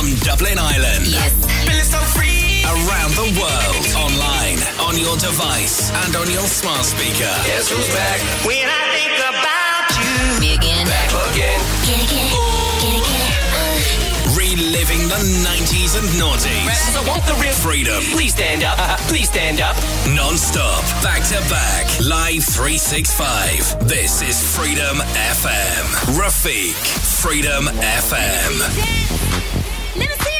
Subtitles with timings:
[0.00, 1.12] from Dublin Ireland.
[1.12, 1.28] Yes.
[1.68, 2.64] Feeling so free.
[2.64, 7.28] Around the world, online, on your device, and on your smart speaker.
[7.44, 8.20] Guess who's back?
[8.48, 10.40] When I think about you.
[10.40, 10.86] Me again.
[10.88, 11.60] Back again.
[11.84, 12.32] Get it, get it.
[12.80, 13.44] Get it, get it.
[13.52, 14.40] Uh.
[14.40, 16.64] Reliving the 90s and noughties.
[16.64, 18.00] Rappers, I want the real Freedom.
[18.16, 18.78] Please stand up.
[19.12, 19.76] Please stand up.
[20.08, 23.86] Non-stop, back to back, live 365.
[23.86, 24.96] This is Freedom
[25.36, 25.84] FM.
[26.16, 26.72] Rafiq,
[27.20, 29.59] Freedom FM.
[29.96, 30.39] Let me see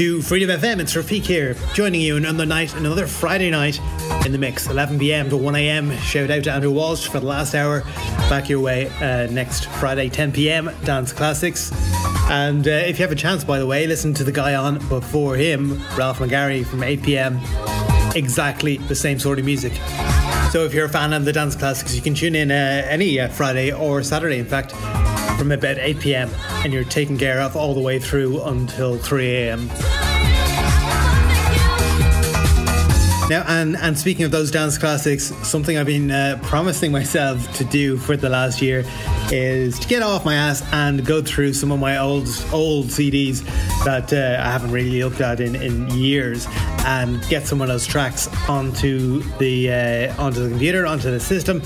[0.00, 0.80] to Freedom FM.
[0.80, 3.78] It's Rafiq here, joining you another night, another Friday night
[4.24, 5.28] in the mix, 11 p.m.
[5.28, 5.94] to 1 a.m.
[5.98, 7.82] Shout out to Andrew Walsh for the last hour.
[8.30, 10.70] Back your way uh, next Friday, 10 p.m.
[10.84, 11.70] Dance Classics.
[12.30, 14.78] And uh, if you have a chance, by the way, listen to the guy on
[14.88, 17.38] before him, Ralph McGarry, from 8 p.m.
[18.16, 19.74] Exactly the same sort of music.
[20.50, 23.20] So if you're a fan of the dance classics, you can tune in uh, any
[23.20, 24.72] uh, Friday or Saturday, in fact,
[25.40, 26.30] from about 8 p.m.
[26.64, 29.68] and you're taken care of all the way through until 3 a.m.
[33.30, 37.64] Now, and, and speaking of those dance classics, something I've been uh, promising myself to
[37.64, 38.84] do for the last year
[39.32, 43.42] is to get off my ass and go through some of my old old CDs
[43.86, 46.46] that uh, I haven't really looked at in, in years
[46.84, 51.62] and get some of those tracks onto the uh, onto the computer, onto the system.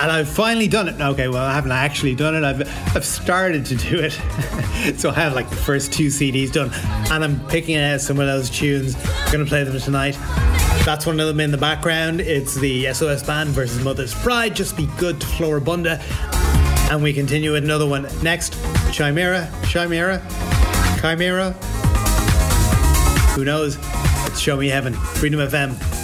[0.00, 1.00] And I've finally done it.
[1.00, 2.44] Okay, well, I haven't actually done it.
[2.44, 2.62] I've
[2.94, 4.12] I've started to do it.
[4.98, 6.70] so I have like the first two CDs done,
[7.12, 8.94] and I'm picking out some of those tunes.
[8.96, 10.16] I'm gonna play them tonight.
[10.84, 12.20] That's one of them in the background.
[12.20, 14.54] It's the SOS Band versus Mother's Pride.
[14.54, 16.00] Just be good to Floribunda.
[16.90, 18.54] And we continue with another one next.
[18.92, 20.20] Chimira, Chimira,
[21.00, 21.52] Chimira.
[23.34, 23.76] Who knows?
[24.26, 24.94] It's Show Me Heaven.
[24.94, 25.97] Freedom FM.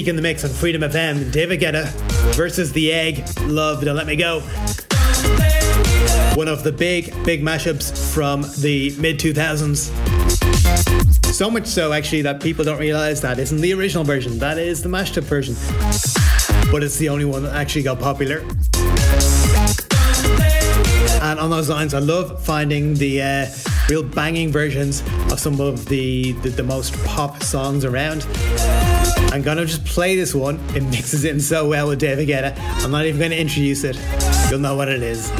[0.00, 1.30] Rafiq in the mix on Freedom FM.
[1.30, 1.86] David Guetta
[2.34, 3.28] versus The Egg.
[3.42, 4.40] Love, Don't Let Me Go.
[6.36, 9.90] One of the big, big mashups from the mid 2000s.
[11.34, 14.38] So much so, actually, that people don't realize that isn't the original version.
[14.38, 15.54] That is the mashed up version.
[16.70, 18.40] But it's the only one that actually got popular.
[21.22, 23.46] And on those lines, I love finding the uh,
[23.90, 28.26] real banging versions of some of the, the, the most pop songs around.
[29.32, 30.58] I'm gonna just play this one.
[30.74, 32.58] It mixes in so well with David Guetta.
[32.84, 33.96] I'm not even gonna introduce it.
[34.50, 35.30] You'll know what it is.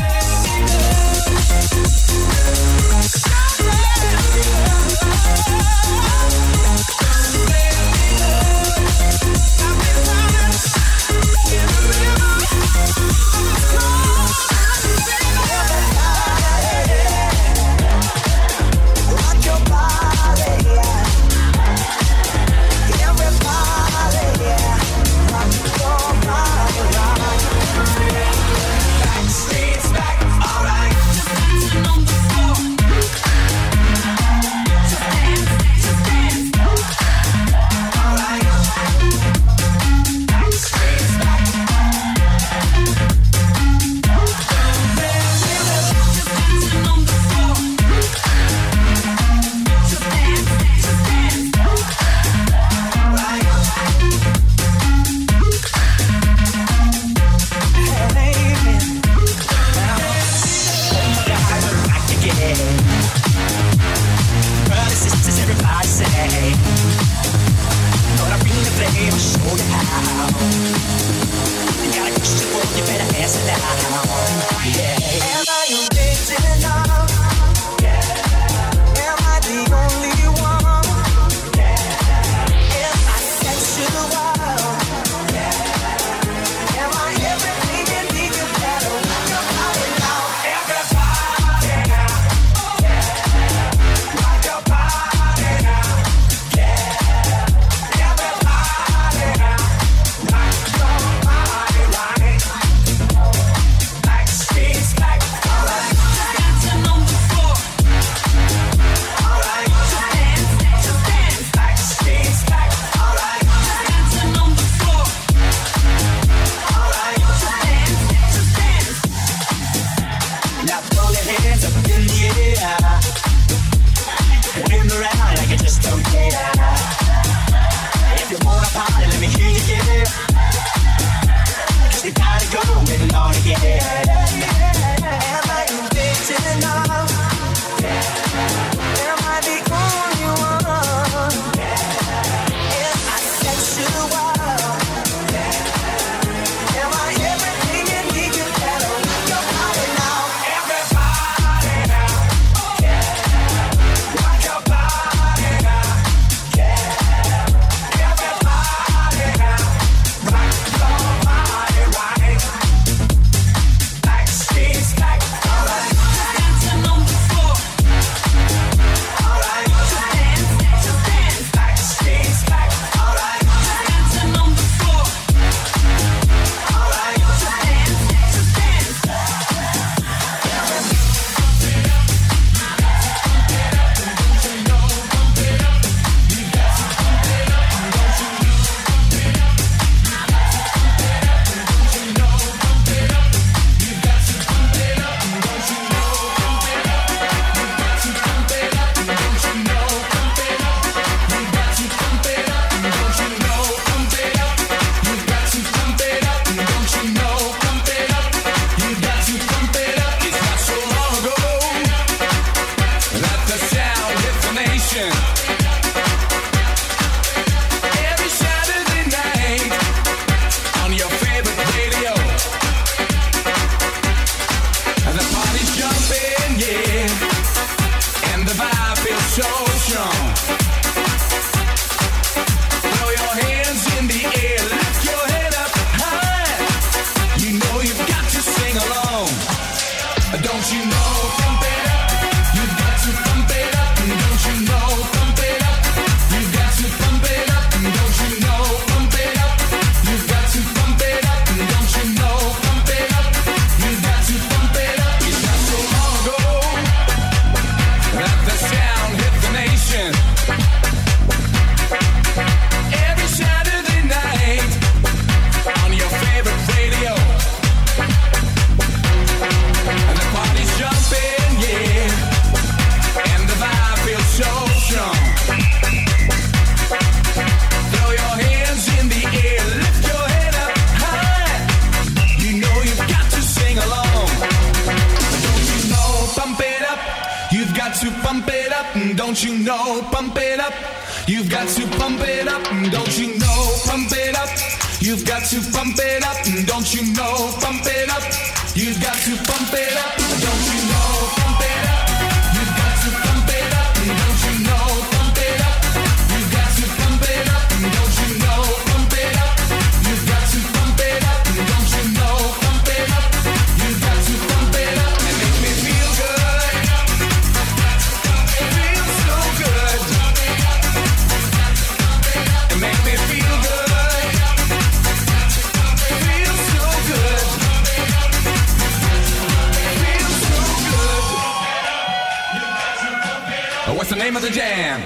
[334.01, 335.03] What's the name of the jam?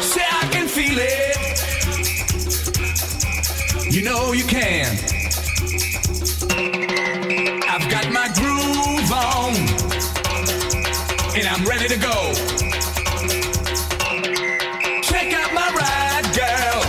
[0.00, 1.36] Say I can feel it.
[3.92, 4.96] You know you can.
[7.68, 9.56] I've got my groove on,
[11.34, 12.32] and I'm ready to go.
[15.02, 16.84] Check out my ride, girl,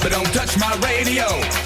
[0.00, 1.65] but don't touch my radio.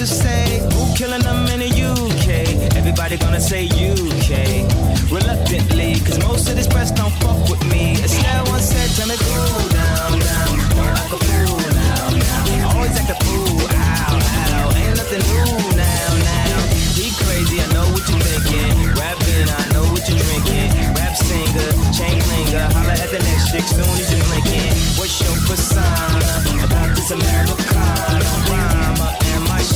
[0.00, 0.60] To say.
[0.72, 2.72] Who killing them in the UK?
[2.74, 4.64] Everybody gonna say UK.
[5.12, 8.00] Reluctantly, cause most of this press don't fuck with me.
[8.00, 10.56] Estelle once said, tell me cool down, down.
[10.72, 12.72] Don't a fool now, now.
[12.72, 14.80] Always act a fool, ow, ow.
[14.80, 16.56] Ain't nothing new now, now.
[16.96, 18.72] He crazy, I know what you're thinking.
[18.96, 20.96] Rapping, I know what you're drinking.
[20.96, 22.64] Rap singer, chain linger.
[22.72, 24.72] Holla at the next chick soon as you're blinking.
[24.96, 26.32] What's your persona
[26.64, 27.59] about this Americana?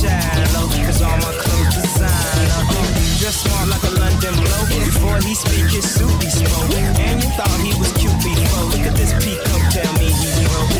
[0.05, 2.61] shallow, cause all my clothes designer.
[2.69, 2.87] Uh,
[3.19, 4.69] dress smart like a London bloke.
[4.85, 6.73] Before he speak, his suit be spoke.
[7.05, 8.65] And you thought he was cute before.
[8.71, 10.77] Look at this peacock, tell me he broke.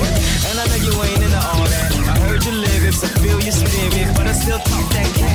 [0.48, 1.90] And I know you ain't into all that.
[2.14, 5.35] I heard your lyrics, I feel your spirit, but I still talk that cat.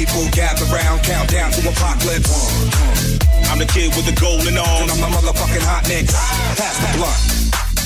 [0.00, 2.32] people gather round, countdown to apocalypse.
[3.52, 4.88] I'm the kid with the golden arm.
[4.88, 6.16] I'm the motherfucking hot nigga.
[6.56, 7.20] Pass the blunt.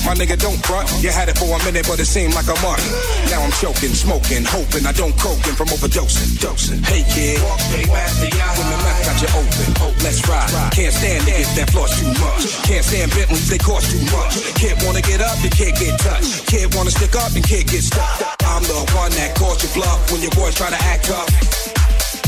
[0.07, 0.87] My nigga, don't front.
[1.03, 2.79] You had it for a minute, but it seemed like a month.
[3.27, 6.39] Now I'm choking, smoking, hoping I don't croaking from overdosing.
[6.39, 6.79] Dosing.
[6.87, 10.47] Hey kid, Walk the when the mouth got you open, hope let's ride.
[10.71, 12.63] Can't stand niggas that floss too much.
[12.63, 14.39] Can't stand Bentleys, they cost too much.
[14.55, 16.47] Kid wanna get up, you can't get touched.
[16.47, 18.07] Kid wanna stick up, and kid get stuck.
[18.45, 21.84] I'm the one that calls you bluff when your boys try to act tough.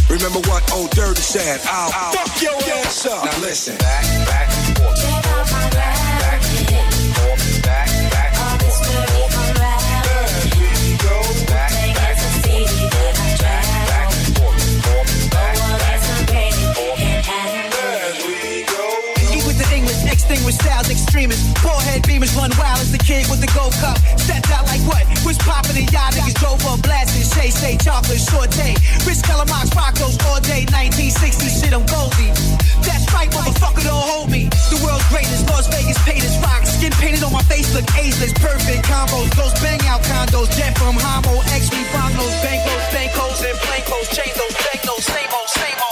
[0.09, 1.59] Remember what old Dirty said.
[1.65, 3.25] I'll, I'll fuck your ass up.
[3.25, 3.77] Now listen.
[3.77, 4.56] Back, back.
[20.47, 21.51] with styles extremists.
[21.59, 23.99] Forehead beamers run wild as the kid with the gold cup.
[24.15, 25.03] Stepped out like what?
[25.27, 27.27] Was popping in y'all niggas drove up blasting.
[27.27, 28.71] Shay, say chocolate saute.
[29.03, 30.63] Rich Kellamox rock those all day.
[30.71, 32.31] 1960 shit, I'm Goldie.
[32.87, 34.47] That's right, motherfucker, don't hold me.
[34.71, 36.63] The world's greatest, Las Vegas paid his rock.
[36.63, 38.31] Skin painted on my face, look ageless.
[38.39, 40.47] Perfect combos, those bang out condos.
[40.55, 44.07] Jet from Homo, X, we bomb those bankos, bankos, and plankos.
[44.15, 45.86] Change those bankos, same old, same old.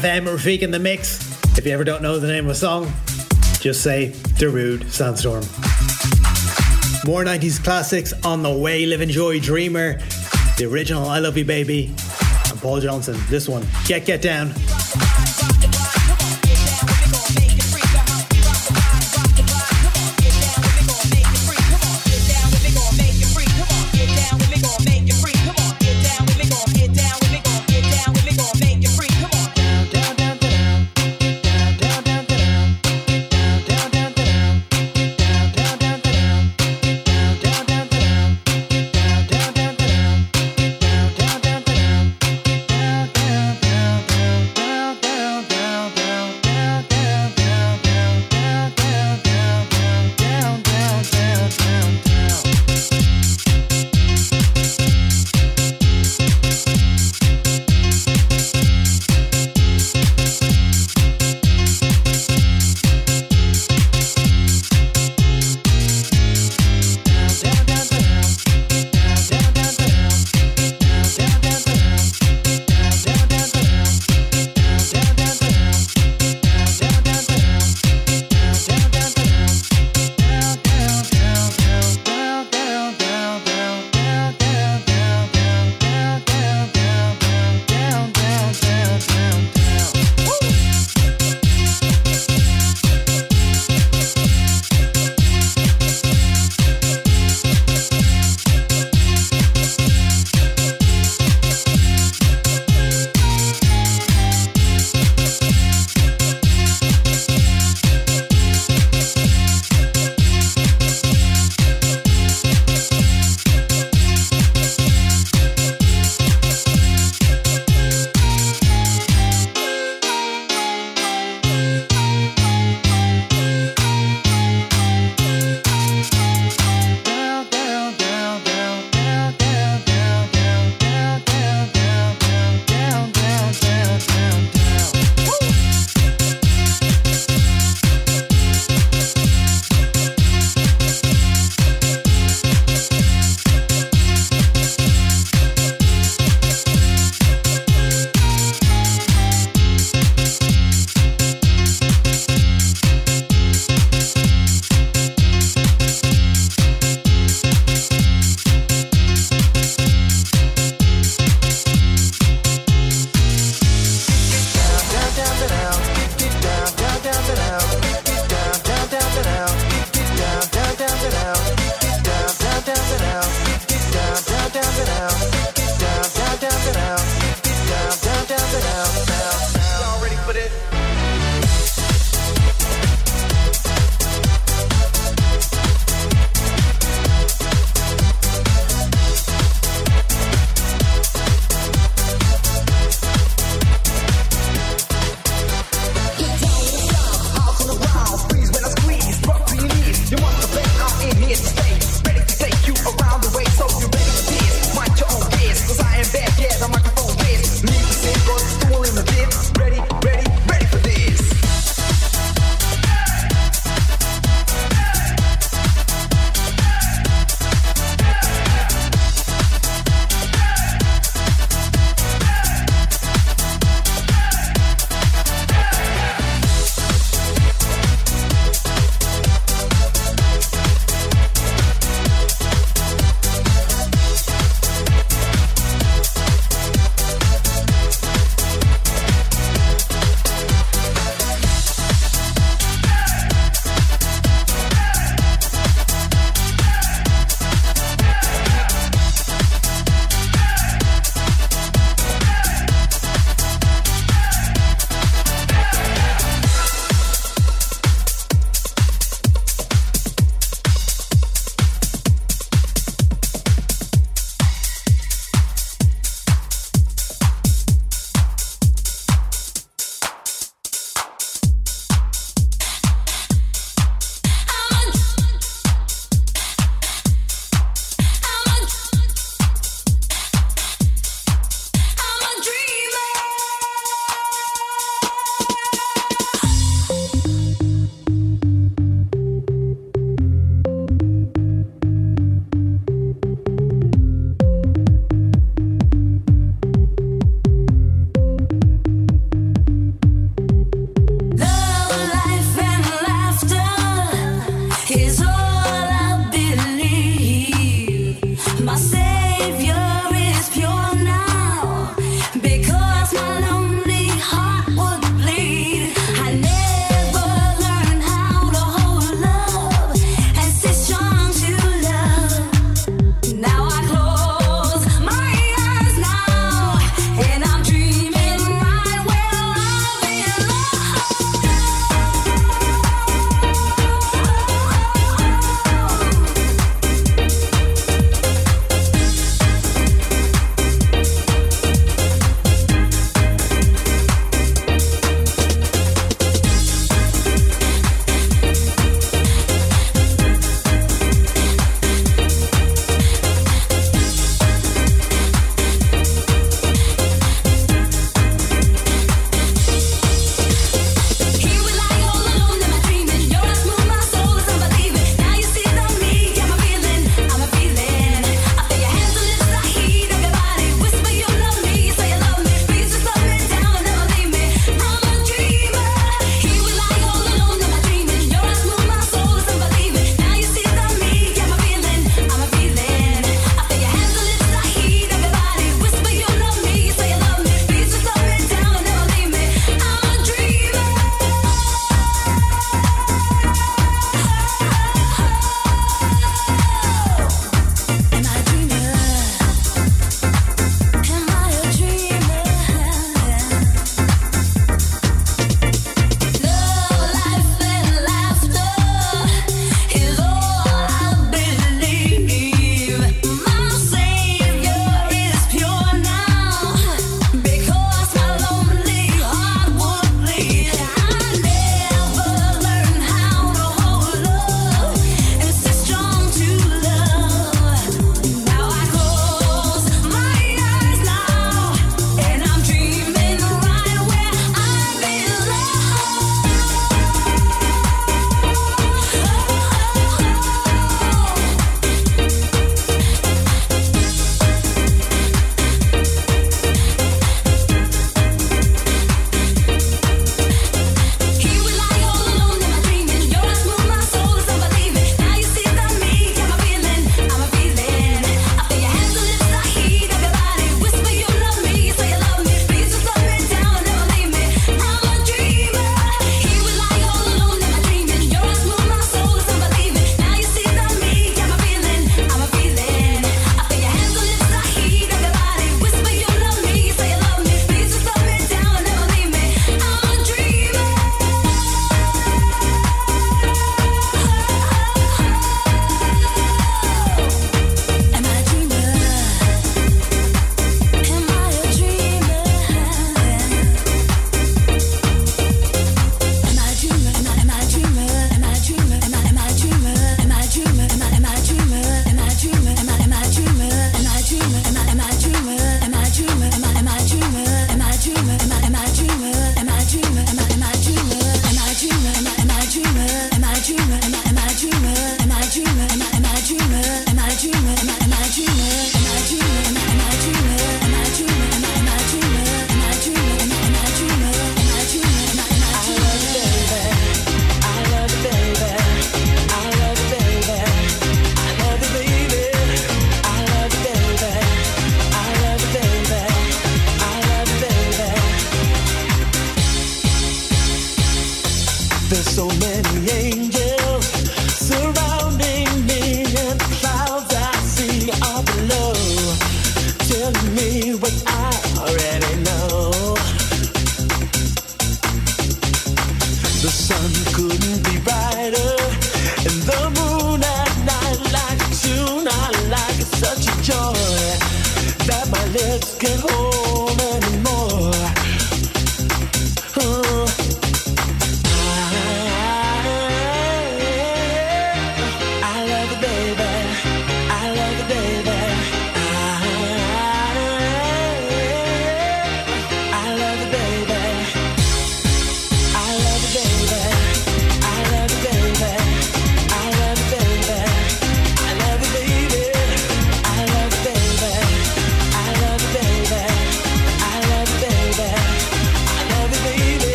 [0.00, 1.18] FM, Rafiq in the mix.
[1.56, 2.92] If you ever don't know the name of a song,
[3.60, 5.42] just say Darude Sandstorm.
[7.06, 8.84] More 90s classics on the way.
[8.84, 9.98] Livin' Joy, Dreamer,
[10.58, 11.94] the original I Love You Baby,
[12.50, 13.16] and Paul Johnson.
[13.28, 14.52] This one, Get Get down,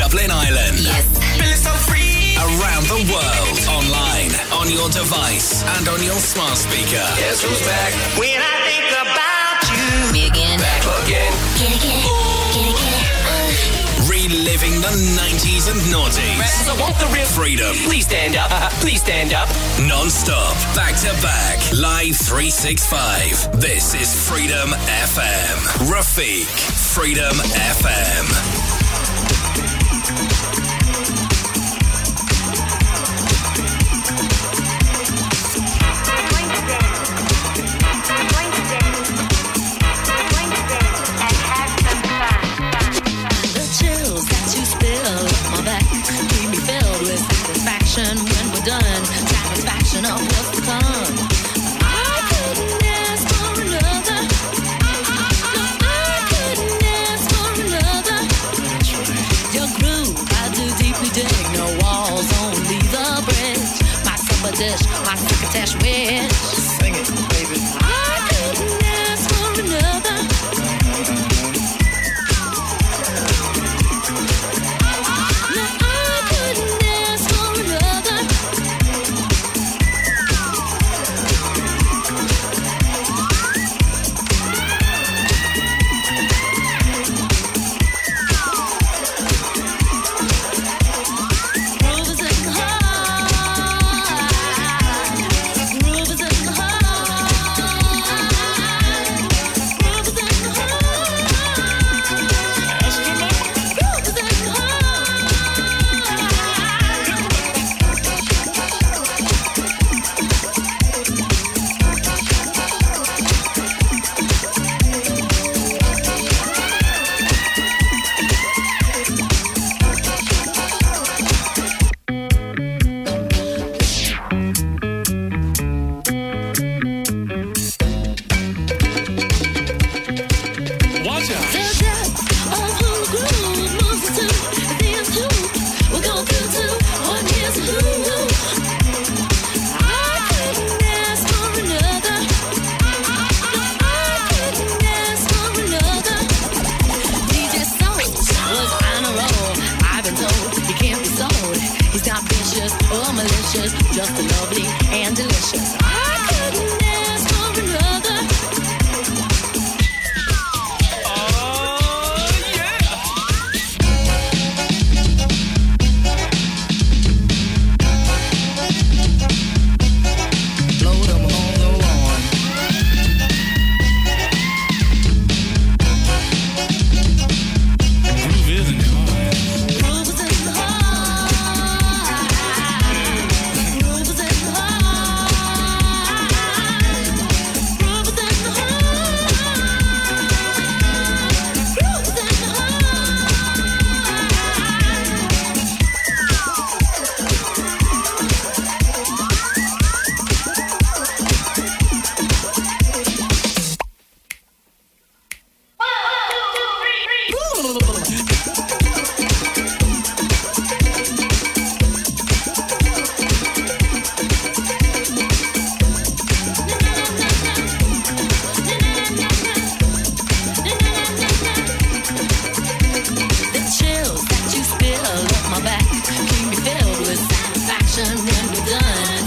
[0.00, 0.80] Dublin, Ireland.
[0.80, 1.04] Yes.
[1.84, 2.32] Free.
[2.40, 7.04] Around the world, online, on your device, and on your smart speaker.
[7.20, 7.92] Guess who's back?
[8.16, 10.12] When I think about you.
[10.16, 10.58] Me again.
[10.58, 11.32] Back again.
[11.60, 12.00] Get again.
[12.48, 13.10] Get again.
[14.08, 16.40] Reliving the 90s and noughties.
[16.40, 17.76] Friends, I want the real freedom.
[17.84, 18.72] Please stand up.
[18.80, 19.50] Please stand up.
[19.84, 20.56] Non stop.
[20.74, 21.60] Back to back.
[21.76, 23.60] Live 365.
[23.60, 24.70] This is Freedom
[25.04, 25.92] FM.
[25.92, 26.48] Rafiq.
[26.96, 27.36] Freedom
[27.76, 28.59] FM.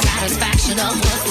[0.01, 1.22] Satisfaction of what's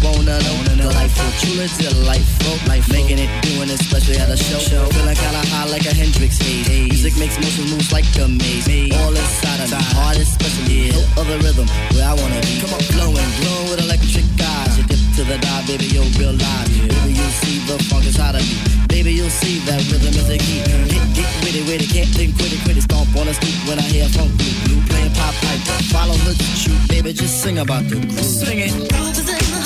[0.00, 0.88] a deal you wanna know.
[0.90, 2.56] Delightful, truly delightful.
[2.68, 4.58] Life making it, doing it, especially at a show.
[4.58, 6.88] Feeling kinda high like a Hendrix haze.
[6.88, 8.92] Music makes motion moves like a maze.
[8.96, 10.90] All inside of me, heart especially.
[10.90, 12.60] Hill of the rhythm, where I wanna be.
[12.60, 14.78] Come on, flowing, glowing with electric eyes.
[14.78, 16.68] You dip to the dive, baby, you'll realize.
[16.68, 18.56] Baby, you'll see the funk is how to be.
[18.88, 20.60] Baby, you'll see that rhythm is the key.
[20.88, 22.82] Get, get with it, with it, can't think, quit it, quit it.
[22.82, 25.60] Stomp on the street when I hear funk blue, blue playing pop pipe.
[25.92, 28.24] Follow the shoot, baby, just sing about the groove.
[28.24, 29.59] Sing it.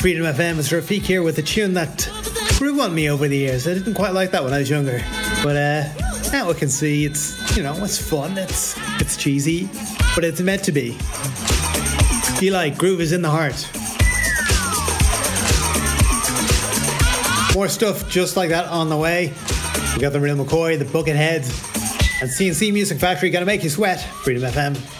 [0.00, 2.08] Freedom FM is Rafiq here with a tune that
[2.56, 3.68] grew on me over the years.
[3.68, 4.98] I didn't quite like that when I was younger,
[5.44, 5.84] but uh,
[6.32, 8.38] now I can see it's you know it's fun.
[8.38, 9.68] It's it's cheesy,
[10.14, 10.96] but it's meant to be.
[12.50, 13.68] Like groove is in the heart.
[17.54, 19.34] More stuff just like that on the way.
[19.94, 23.28] We got the Real McCoy, the Bucketheads, and C+C Music Factory.
[23.28, 24.00] Gonna make you sweat.
[24.00, 24.99] Freedom FM.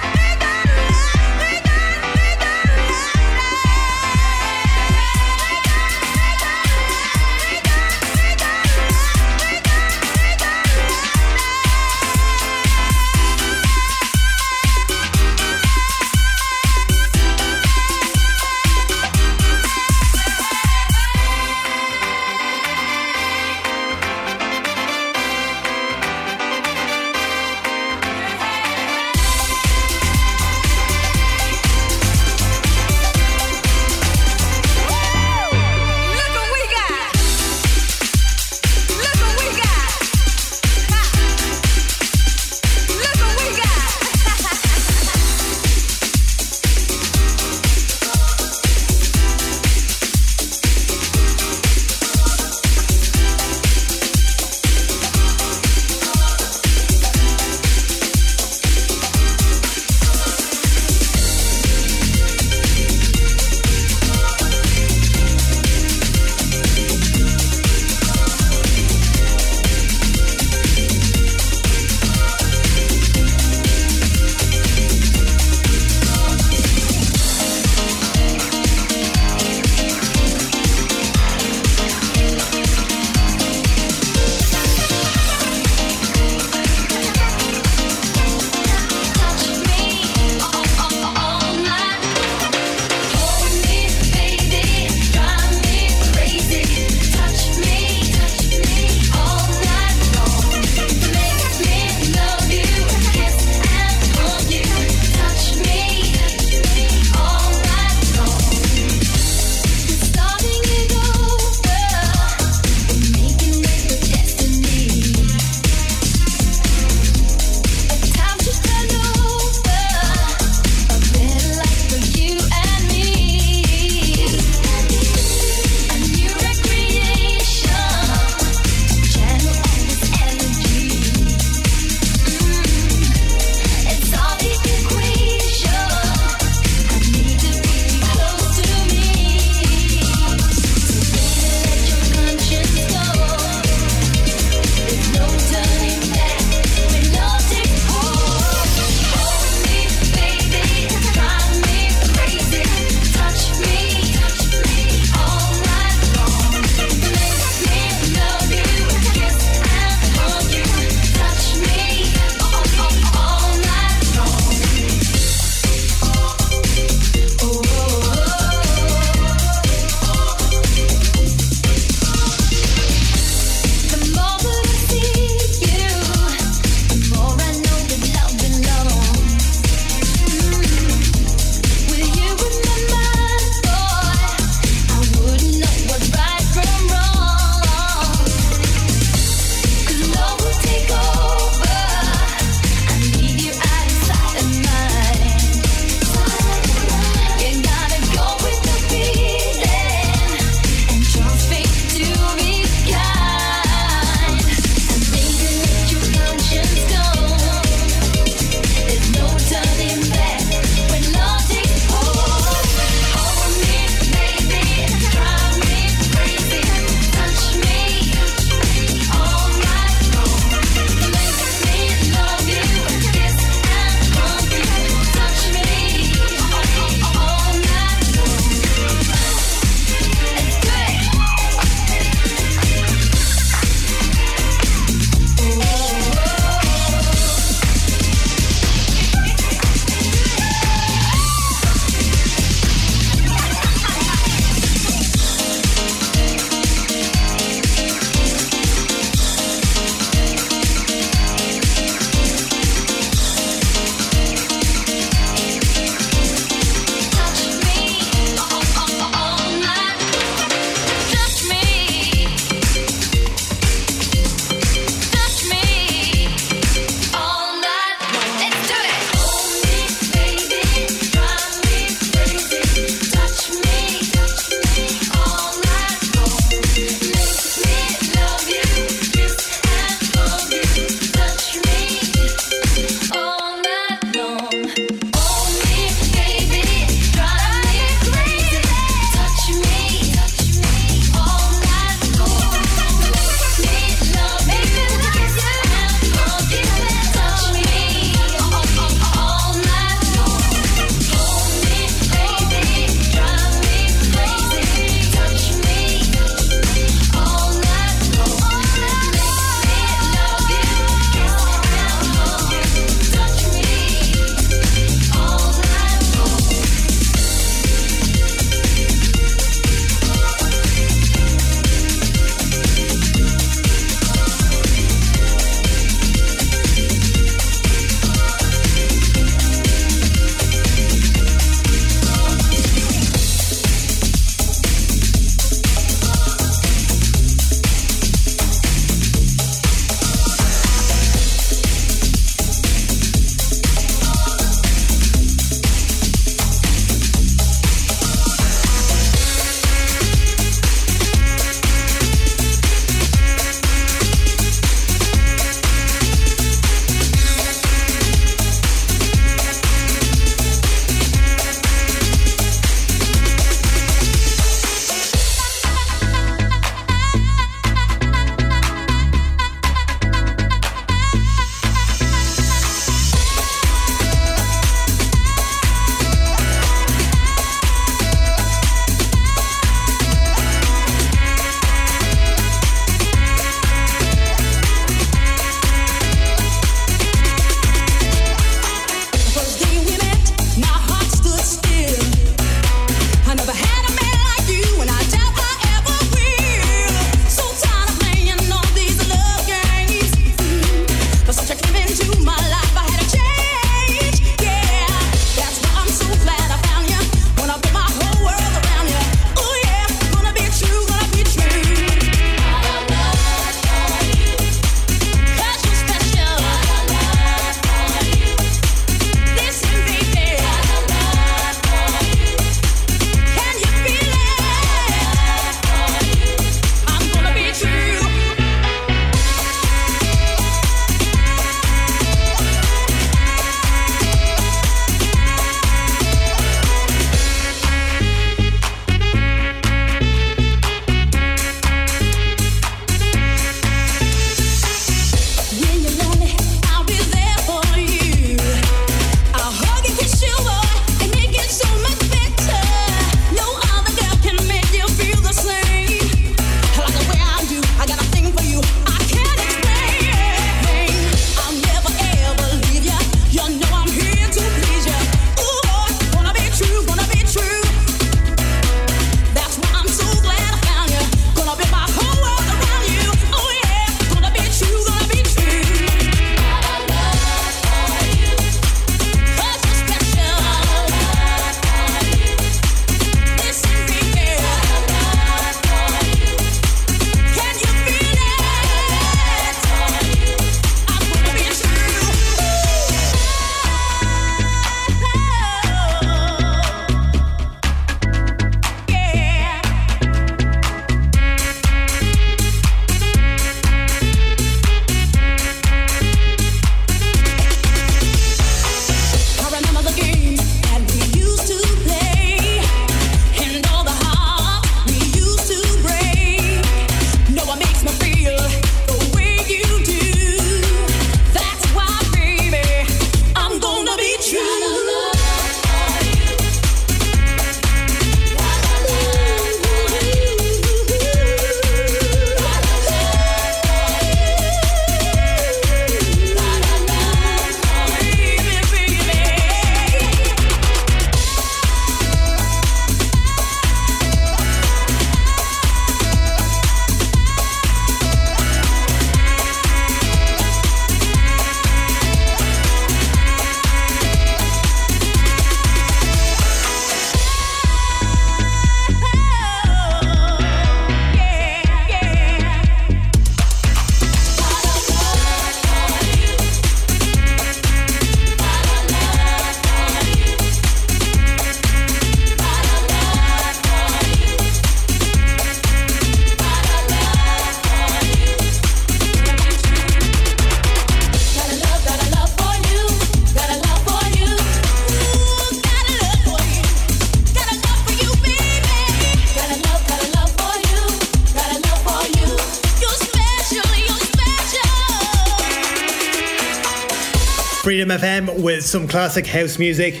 [598.64, 600.00] Some classic house music.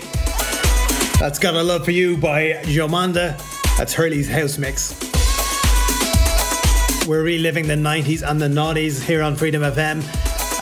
[1.20, 3.36] That's Got a Love for You by Jomanda.
[3.76, 4.98] That's Hurley's house mix.
[7.06, 10.02] We're reliving the 90s and the noughties here on Freedom FM,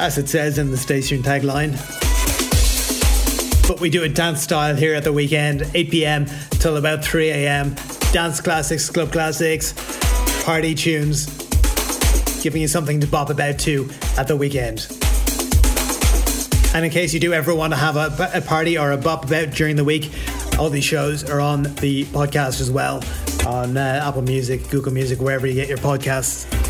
[0.01, 1.73] as it says in the station tagline.
[3.69, 7.31] But we do it dance style here at the weekend, 8 pm till about 3
[7.31, 7.77] am.
[8.13, 9.75] Dance classics, club classics,
[10.45, 11.27] party tunes,
[12.43, 13.89] giving you something to bop about to
[14.19, 15.02] at the weekend.
[16.75, 19.27] And in case you do ever want to have a, a party or a bop
[19.27, 20.11] about during the week,
[20.59, 23.03] all these shows are on the podcast as well
[23.47, 26.62] on uh, Apple Music, Google Music, wherever you get your podcasts.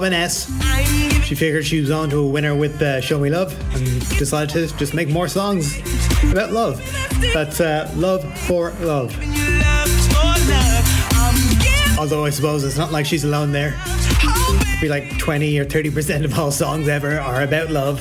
[0.00, 0.50] Robin S.
[1.26, 3.84] She figured she was on to a winner with uh, Show Me Love and
[4.16, 5.78] decided to just make more songs
[6.24, 6.78] about love.
[7.34, 9.14] That's uh, Love for Love.
[11.98, 13.78] Although I suppose it's not like she's alone there.
[14.80, 18.00] Be like 20 or 30% of all songs ever are about love.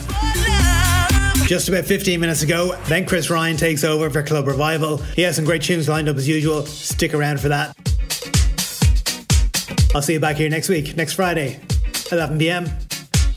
[1.47, 4.99] Just about 15 minutes ago, then Chris Ryan takes over for Club Revival.
[5.17, 6.65] He has some great tunes lined up as usual.
[6.65, 7.75] Stick around for that.
[9.93, 11.59] I'll see you back here next week, next Friday,
[12.11, 12.65] 11 p.m.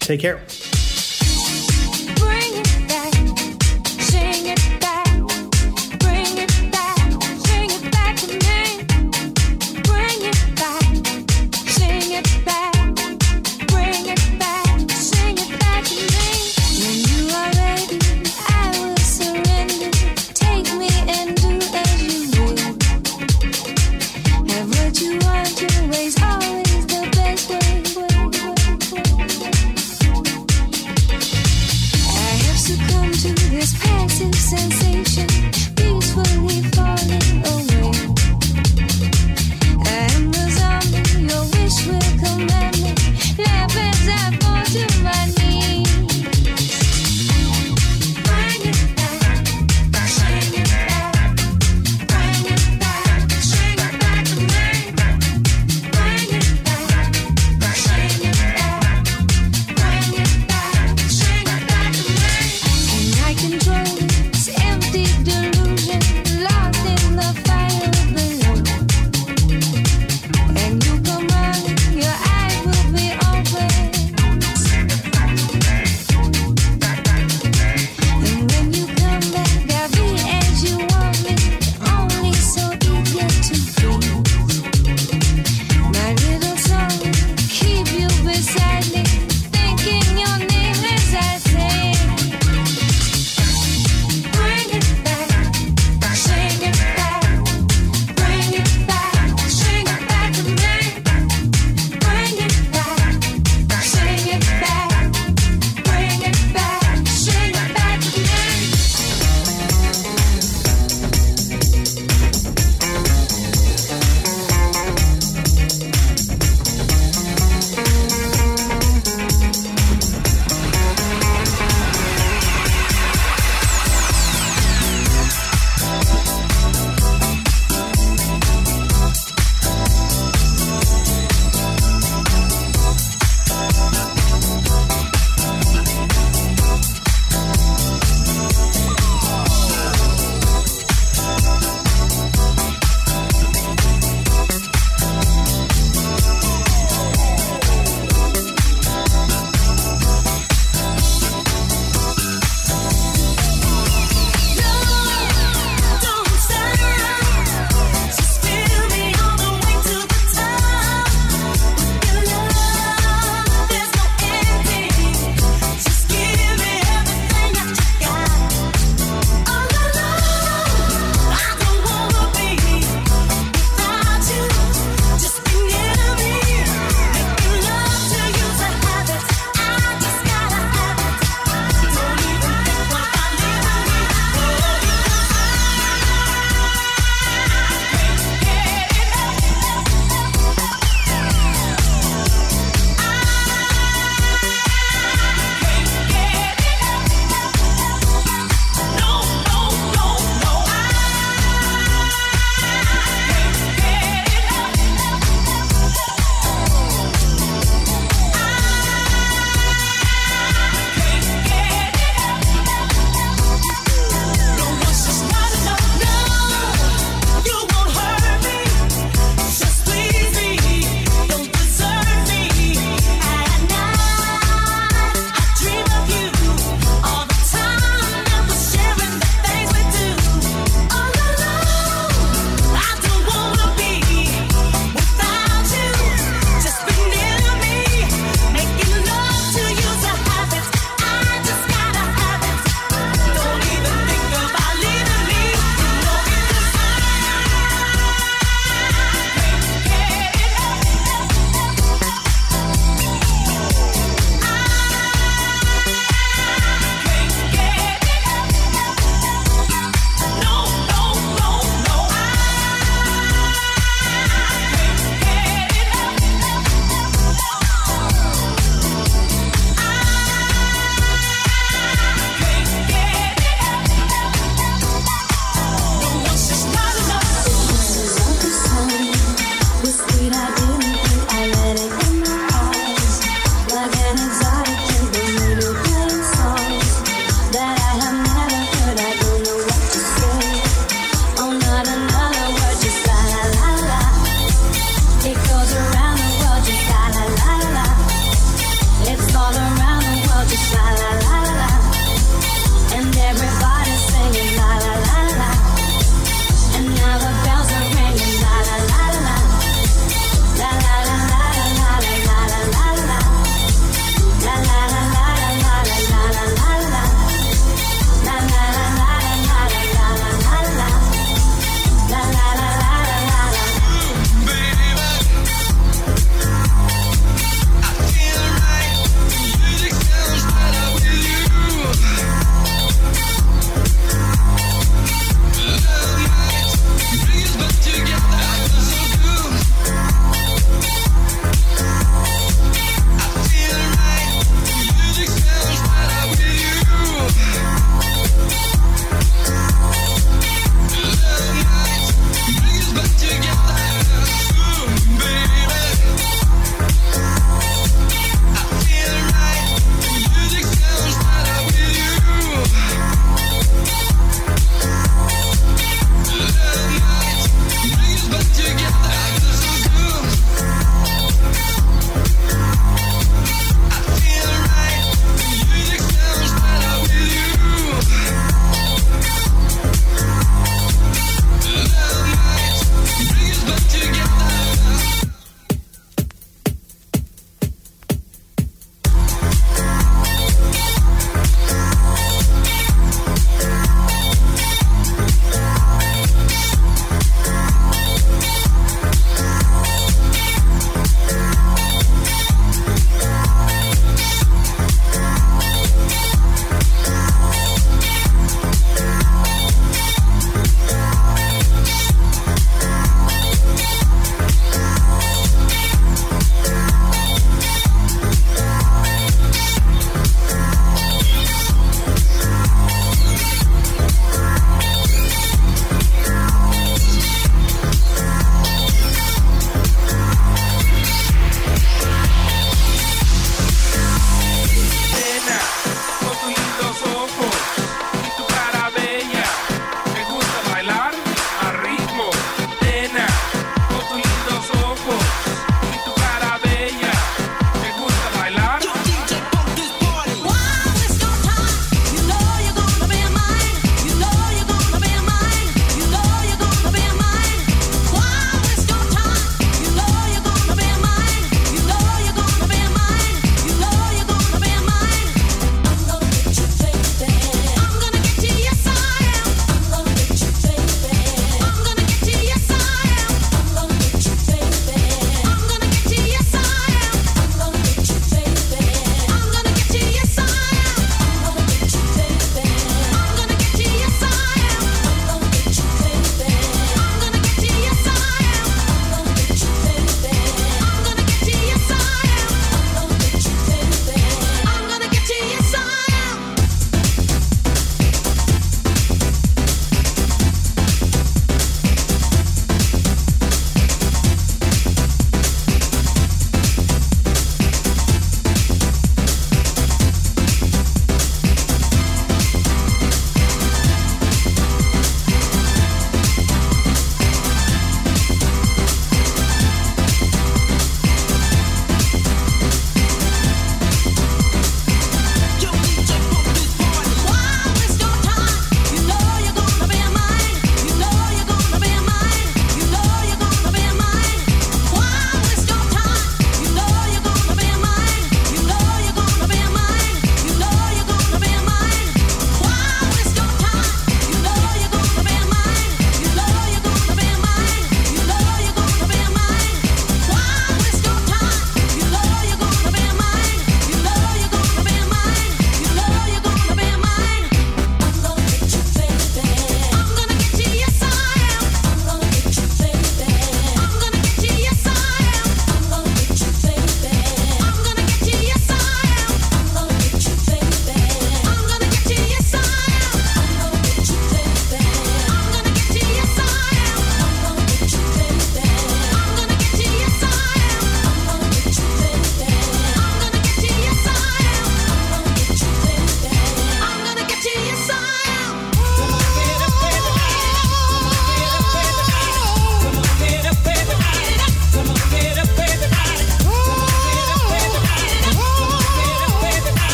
[0.00, 0.40] Take care.